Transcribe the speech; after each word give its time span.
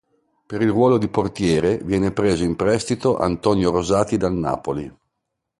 Per 0.47 0.63
il 0.63 0.69
ruolo 0.69 0.97
di 0.97 1.09
portiere 1.09 1.77
viene 1.77 2.11
preso 2.11 2.43
in 2.43 2.55
prestito 2.55 3.17
Antonio 3.19 3.69
Rosati 3.69 4.17
dal 4.17 4.33
Napoli. 4.33 4.91